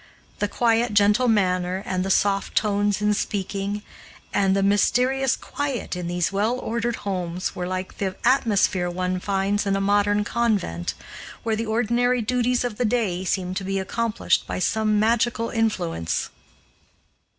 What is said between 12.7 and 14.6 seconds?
the day seem to be accomplished by